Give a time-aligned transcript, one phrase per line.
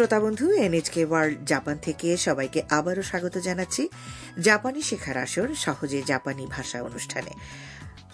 [0.00, 3.88] শ্রোতা বন্ধু এনএচকে world Japan থেকে সবাইকে আবারও স্বাগত জানাচ্ছি
[4.40, 7.30] জাপানি শেখার আসর সহজে জাপানি ভাষা অনুষ্ঠানে।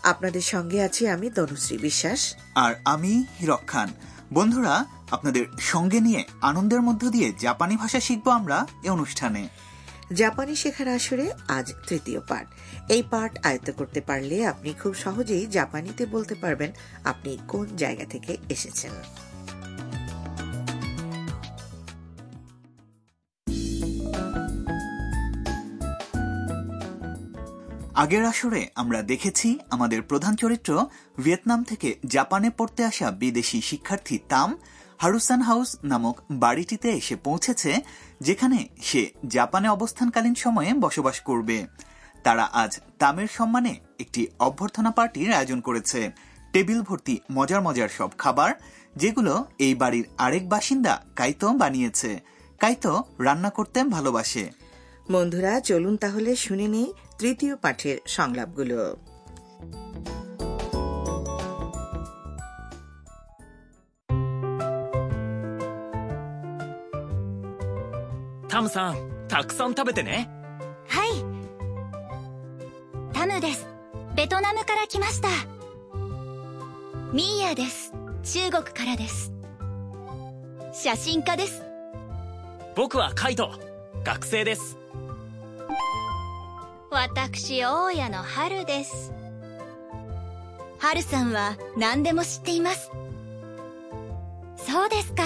[0.03, 3.93] আপনাদের সঙ্গে আছি আমি তনুশ্রী বিশ্বাস। আর আমি হিরক খান।
[4.33, 9.49] বন্ধুরা আপনাদের সঙ্গে নিয়ে আনন্দের মধ্য দিয়ে জাপানি ভাষা শিখব আমরা এই অনুষ্ঠানে।
[10.13, 12.47] জাপানি শেখার আসরে আজ তৃতীয় পাঠ।
[12.89, 16.73] এই পাঠ আয়ত্ত করতে পারলে আপনি খুব সহজেই জাপানিতে বলতে পারবেন
[17.05, 18.91] আপনি কোন জায়গা থেকে এসেছেন।
[28.03, 30.71] আগের আসরে আমরা দেখেছি আমাদের প্রধান চরিত্র
[31.19, 34.51] ভিয়েতনাম থেকে জাপানে পড়তে আসা বিদেশি শিক্ষার্থী তাম
[34.99, 37.73] হারুসান হাউস নামক বাড়িটিতে এসে পৌঁছেছে,
[38.21, 41.57] যেখানে সে জাপানে অবস্থানকালীন সময়ে বসবাস করবে।
[42.25, 46.01] তারা আজ তামের সম্মানে একটি অভ্যর্থনা পার্টির আয়োজন করেছে।
[46.53, 48.51] টেবিল ভর্তি মজার মজার সব খাবার,
[48.97, 52.11] যেগুলো এই বাড়ির আরেক বাসিন্দা কাইতো বানিয়েছে।
[52.61, 52.93] কাইতো
[53.27, 54.45] রান্না করতে ভালোবাসে।
[55.14, 56.88] বন্ধুরা চলুন তাহলে শুনে নেই
[57.22, 58.80] তৃতীয় পাঠের সংলাপগুলো
[68.52, 68.98] タムさん
[69.30, 70.30] たくさん食べてね
[70.88, 71.10] はい
[73.14, 73.66] タムです
[74.14, 75.30] ベトナムから来ました
[77.14, 79.32] ミーヤです中国からです
[80.74, 81.64] 写真家です
[82.76, 83.52] 僕はカイト
[84.04, 84.78] 学生です
[86.96, 89.14] 私大家の春です
[90.80, 92.92] 春さんは何でも知っています
[94.58, 95.24] そうですか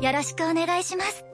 [0.00, 1.24] よろしくお願いします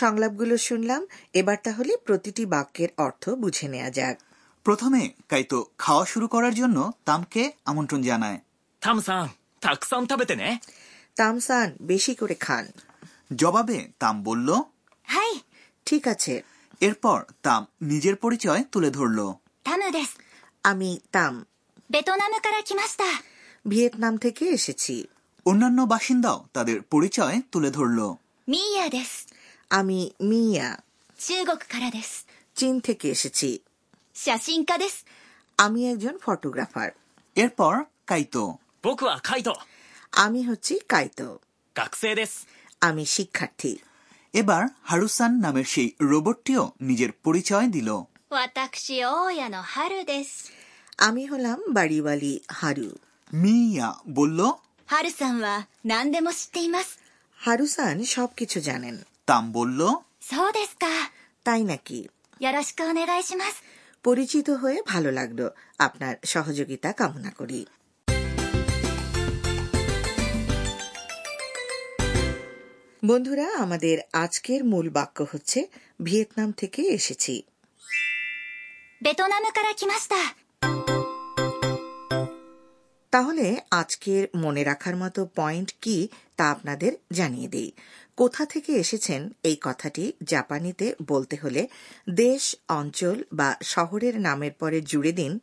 [0.00, 1.02] সংলাপগুলো শুনলাম
[1.40, 4.16] এবার তাহলে প্রতিটি বাক্যের অর্থ বুঝে নেওয়া যাক
[4.66, 8.38] প্রথমে কাইতো খাওয়া শুরু করার জন্য তামকে আমন্ত্রণ জানায়
[8.82, 9.30] タムさん
[9.62, 10.44] たくさん食べてね
[11.18, 12.64] তামসান বেশি করে খান
[13.40, 14.73] জবাবে তাম বলল はい
[15.86, 16.34] ঠিক আছে
[16.80, 19.18] এরপর তাম নিজের পরিচয় তুলে ধরল
[19.66, 20.10] タムです
[20.64, 21.34] আমি তাম
[21.90, 23.04] ベトナムから来ました
[23.70, 24.94] ভিয়েতনাম থেকে এসেছি
[25.46, 27.98] অন্যান্য বাসিন্দাও তাদের পরিচয় তুলে ধরল
[28.48, 29.14] ミーヤです
[29.70, 30.00] আমি
[30.30, 30.68] মিয়া
[31.18, 32.10] 中国からです
[32.56, 33.50] চীন থেকে এসেছি
[34.14, 34.96] 写真家です
[35.58, 36.88] আমি একজন ফটোগ্রাফার
[37.36, 37.74] এরপর
[38.10, 38.44] কাইতো
[38.86, 39.54] 僕はカイト
[40.24, 41.26] আমি হচ্ছি কাইতো
[41.76, 42.34] 学生です
[42.88, 43.72] আমি শিক্ষার্থী
[44.35, 48.03] এবার হারুসান নামের সেই রোবটটিও নিজের পরিচয় দিল।
[50.97, 52.91] আমি হলাম বাড়িওয়ালি হারু।
[53.33, 54.51] মিয়া বলল
[57.35, 59.87] হারুসান সব সবকিছু জানেন। তাম বলল
[61.43, 62.07] তাই নাকি?
[64.03, 67.65] পরিচিত হয়ে ভালো লাগল। আপনার সহযোগিতা কামনা করি।
[73.05, 75.67] বন্ধুরা আমাদের আজকের মূল বাক্য হচ্ছে
[76.01, 77.43] ভিয়েতনাম থেকে এসেছি।
[83.11, 87.71] তাহলে আজকের মনে রাখার মতো পয়েন্ট কি তা আপনাদের জানিয়ে দিই।
[88.17, 91.67] কোথা থেকে এসেছেন এই কথাটি জাপানিতে বলতে হলে
[92.09, 95.39] দেশ অঞ্চল বা শহরের নামের পরে জুড়ে দিন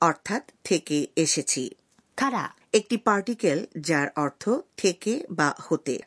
[0.00, 1.70] অর্থাৎ থেকে এসেছি।
[2.16, 2.54] কারা?
[2.72, 5.98] একটি পার্টিকেল যার অর্থ থেকে বা হতে।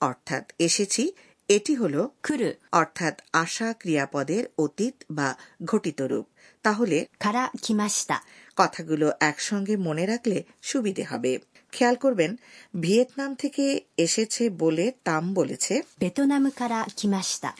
[0.00, 1.12] অর্থাৎ এসেছি
[1.48, 5.34] এটি হল খুরু অর্থাৎ আশা ক্রিয়াপদের অতীত বা
[5.64, 6.26] ঘটিত রূপ।
[6.62, 8.20] তাহলে খারা খিমাশিতা
[8.56, 11.38] কথাগুলো একসঙ্গে মনে রাখলে সুবিধে হবে।
[11.72, 12.36] খেয়াল করবেন
[12.80, 17.52] ভিয়েতনাম থেকে এসেছে বলে তাম বলেছে। বেতনাম কারা কিমাস্তা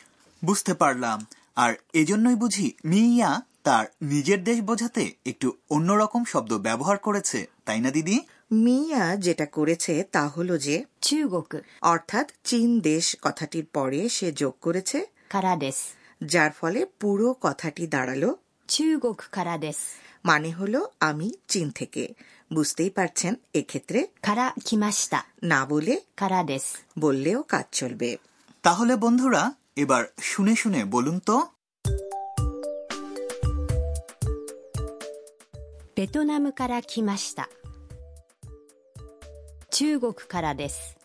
[0.44, 1.26] বুঝতে পারলাম।
[1.56, 7.91] আর এজন্যই বুঝি মিয়া তার নিজের দেশ বোঝাতে একটু অন্যরকম শব্দ ব্যবহার করেছে তাই না
[7.91, 8.21] দিদি?
[8.53, 10.84] মিয়া যেটা করেছে তা হল যে
[11.82, 15.06] অর্থাৎ চীন দেশ কথাটির পরে সে যোগ করেছে
[16.24, 18.34] যার ফলে পুরো কথাটি দাঁড়াল।
[20.24, 22.15] মানে হলো আমি চীন থেকে।
[22.53, 24.07] বুঝতেই পারছেন এক্ষেত্রে?
[24.22, 24.53] খারা
[25.42, 26.45] না বলে খারা
[26.98, 28.16] বললেও কাজ চলবে।
[28.63, 31.47] তাহলে বন্ধুরা এবার শুনে শুনে বলুন তো
[36.05, 37.49] ベトナムから来ました
[39.70, 40.97] 中国からです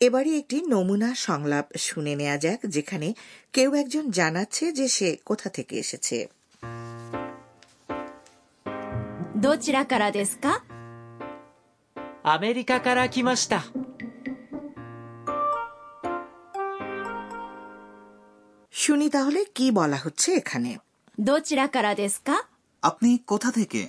[0.00, 3.08] এবারে একটি নমুনা সংলাপ শুনে নেওয়া যাক যেখানে
[3.52, 6.18] কেউ একজন জানাচ্ছে যে সে কোথা থেকে এসেছে
[9.44, 10.64] どちらからですか
[12.22, 13.62] アメリカから来ました
[18.90, 20.70] শুনি তাহলে কি বলা হচ্ছে এখানে
[21.18, 22.30] どちらからですか
[22.82, 23.82] আপনি কোথা থেকে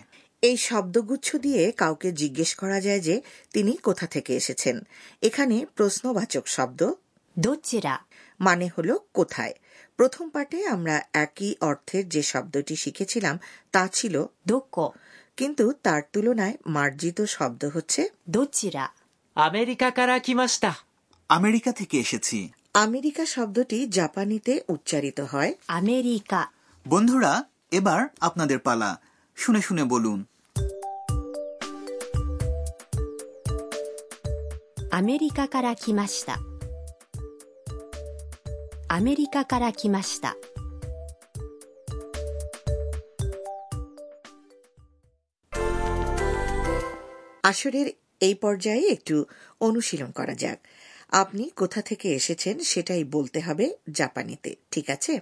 [0.43, 3.15] এই শব্দগুচ্ছ দিয়ে কাউকে জিজ্ঞেস করা যায় যে
[3.53, 4.75] তিনি কোথা থেকে এসেছেন
[5.23, 6.81] এখানে প্রশ্নবাচক শব্দ
[7.37, 7.95] どちら
[8.39, 9.53] মানে হল কোথায়
[9.99, 13.35] প্রথম পাঠে আমরা একই অর্থের যে শব্দটি শিখেছিলাম
[13.73, 14.15] তা ছিল
[14.49, 14.85] どこ
[15.37, 18.01] কিন্তু তার তুলনায় মার্জিত শব্দ হচ্ছে
[18.35, 18.77] どちら
[19.35, 20.71] アメリカから来ました。
[21.29, 22.37] আমেরিকা থেকে এসেছি
[22.85, 26.33] আমেরিকা শব্দটি জাপানিতে উচ্চারিত হয় アメリカ
[26.85, 27.31] বন্ধুরা
[27.71, 28.89] এবার আপনাদের পালা
[29.37, 30.19] শুনে শুনে বলুন
[34.97, 36.39] アメリカから来ました
[38.89, 40.27] アメリカから来ました
[47.43, 47.87] আসরের
[48.21, 49.15] এই পর্যায়ে একটু
[49.61, 50.59] অনুশীলন করা যাক
[51.12, 55.20] আপনি কোথা থেকে এসেছেন সেটাই বলতে হবে জাপানিতে ঠিক আছে?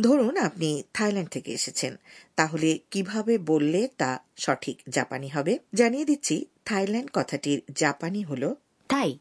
[0.00, 1.96] ধরুন আপনি থাইল্যান্ড থেকে এসেছেন
[2.36, 5.58] তাহলে কীভাবে বললে তা সঠিক জাপানি হবে?
[5.74, 8.54] জানিয়ে দিচ্ছি থাইল্যান্ড কথাটির জাপানি হল
[8.88, 9.18] তাই।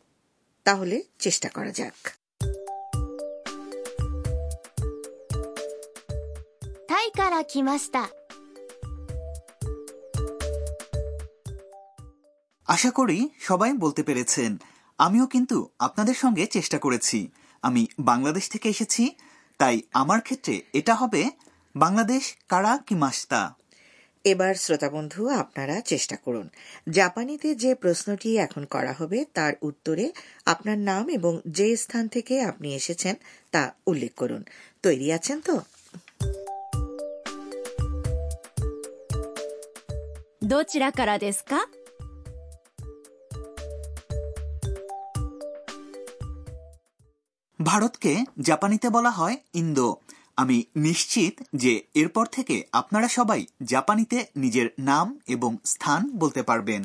[0.64, 1.94] তাহলে চেষ্টা করা যাক।
[6.88, 7.44] তাই কারা
[12.68, 14.58] আশা করি সবাই বলতে পেরেছেন
[15.00, 17.28] আমিও কিন্তু আপনাদের সঙ্গে চেষ্টা করেছি।
[17.64, 19.16] আমি বাংলাদেশ থেকে এসেছি
[19.58, 21.30] তাই আমার ক্ষেত্রে এটা হবে
[21.76, 23.56] বাংলাদেশ কারা কি মাস্তা?
[24.24, 26.50] এবার শ্রোতাবন্ধু আপনারা চেষ্টা করুন।
[26.90, 30.12] জাপানিতে যে প্রশ্নটি এখন করা হবে তার উত্তরে
[30.46, 33.16] আপনার নাম এবং যে স্থান থেকে আপনি এসেছেন
[33.52, 34.44] তা উল্লেখ করুন।
[34.84, 35.56] তৈরি আছেন তো?
[40.44, 41.18] দোচরা কারা
[47.62, 49.96] ভারতকে জাপানিতে বলা হয় ইন্দো।
[50.38, 56.84] আমি নিশ্চিত যে এরপর থেকে আপনারা সবাই জাপানিতে নিজের নাম এবং স্থান বলতে পারবেন।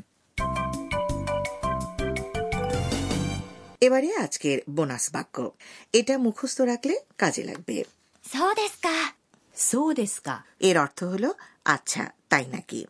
[3.81, 5.50] এবারে আজকের বোনাস বাক্য।
[5.93, 7.85] এটা মুখস্থ রাখলে কাজে লাগবে।
[10.61, 11.35] এর অর্থ হলো
[11.65, 12.87] আচ্ছা তাই নাকি?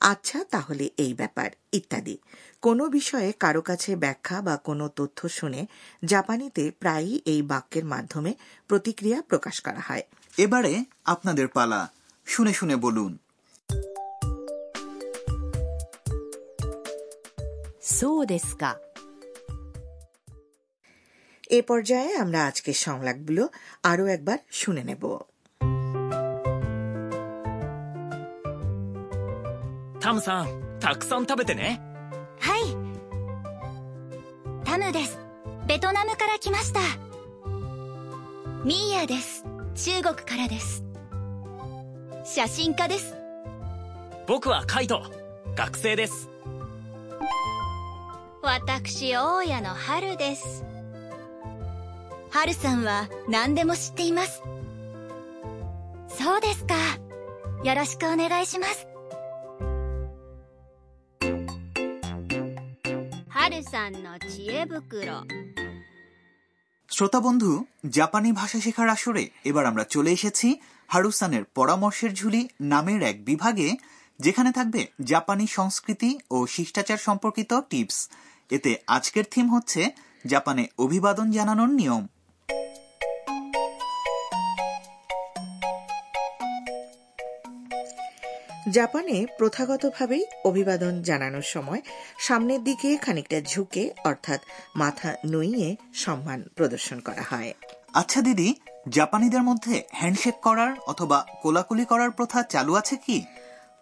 [0.00, 2.18] আচ্ছা তাহলে এই ব্যাপার ইত্যাদি।
[2.63, 5.61] কোনো বিষয়ে কারো কাছে ব্যাখ্যা বা কোনো তথ্য শুনে
[6.03, 8.31] জাপানিতে প্রায়ই এই বাক্যের মাধ্যমে
[8.69, 10.03] প্রতিক্রিয়া প্রকাশ করা হয়
[10.37, 10.73] এবারে
[11.05, 11.81] আপনাদের পালা
[12.27, 13.11] শুনে শুনে বলুন
[17.95, 18.71] そうですか
[21.51, 23.43] এ পর্যায়ে আমরা আজকের সংলাপগুলো
[23.83, 25.03] আরও একবার শুনে নেব
[30.01, 30.47] タムさん
[30.79, 31.81] たくさん食べてね
[32.40, 32.76] はい。
[34.64, 35.18] タムです。
[35.66, 36.80] ベトナムから来ました。
[38.64, 39.44] ミーヤです。
[39.74, 40.84] 中国からです。
[42.24, 43.14] 写真家です。
[44.26, 45.02] 僕はカイト。
[45.54, 46.28] 学生です。
[48.42, 50.64] 私大家の春です。
[52.30, 54.42] 春さんは何でも知っています。
[56.08, 56.74] そうですか。
[57.62, 58.89] よろしくお願いします
[63.49, 65.25] 春さんの知恵袋
[66.89, 67.51] শ্রোতা বন্ধু
[67.89, 70.47] জাপানি ভাষা শেখার আসরে এবার আমরা চলে এসেছি
[70.89, 73.69] হারুসানের পরামর্শের ঝুলি নামের এক বিভাগে
[74.19, 77.97] যেখানে থাকবে জাপানি সংস্কৃতি ও শিষ্টাচার সম্পর্কিত টিপস
[78.49, 79.81] এতে আজকের থিম হচ্ছে
[80.25, 82.03] জাপানে অভিবাদন জানানোর নিয়ম
[88.68, 91.80] জাপানে প্রথাগতভাবেই অভিবাদন জানানোর সময়
[92.18, 94.40] সামনের দিকে খানিকটা ঝুঁকে, অর্থাৎ
[94.76, 97.54] মাথা নুইয়ে সম্মান প্রদর্শন করা হয়।
[97.94, 98.54] আচ্ছা দিদি,
[98.88, 103.24] জাপানিদের মধ্যে হ্যান্ডশেক করার অথবা কোলাকুলি করার প্রথা চালু আছে কি?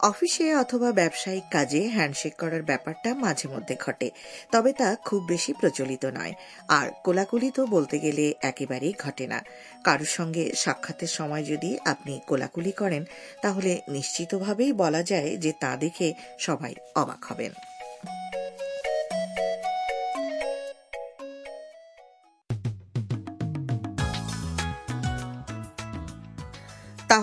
[0.01, 4.11] অফিসে অথবা ব্যবসায়িক কাজে হ্যান্ডশেক করার ব্যাপারটা মাঝে মধ্যে ঘটে,
[4.53, 6.33] তবে তা খুব বেশি প্রচলিত নয়।
[6.69, 9.45] আর কোলাকুলি তো বলতে গেলে একেবারেই ঘটে না।
[9.85, 13.05] কারোর সঙ্গে সাক্ষাতের সময় যদি আপনি কোলাকুলি করেন,
[13.43, 17.53] তাহলে নিশ্চিতভাবেই বলা যায় যে তা দেখে সবাই অবাক হবেন।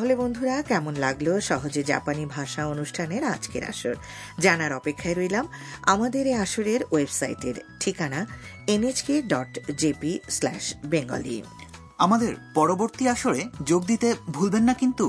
[0.05, 3.95] তাহলে বন্ধুরা, কেমন লাগল সহজে জাপানি ভাষা অনুষ্ঠানের আজকের আসর?
[4.39, 5.45] জানার অপেক্ষায় রইলাম
[5.93, 8.19] আমাদের এই আসরের ওয়েবসাইটের ঠিকানা
[8.67, 11.37] NHK dot JP slash Bengali
[11.97, 15.05] আমাদের পরবর্তী আসরে যোগ দিতে ভুলবেন না কিন্তু।